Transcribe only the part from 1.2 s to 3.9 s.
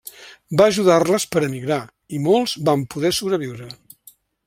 per emigrar, i molts van poder sobreviure.